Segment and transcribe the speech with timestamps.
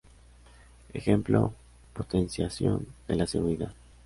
[0.95, 1.53] Ejemplo:
[1.93, 3.71] Potenciación de la seguridad.